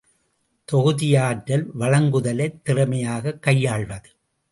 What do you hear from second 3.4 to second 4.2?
கையாள்வது.